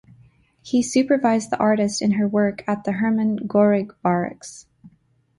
He 0.63 0.81
supervised 0.81 1.51
the 1.51 1.59
artist 1.59 2.01
in 2.01 2.13
her 2.13 2.27
work 2.27 2.63
at 2.67 2.85
the 2.85 2.93
Hermann 2.93 3.35
Goering 3.45 3.91
Barracks. 4.01 4.65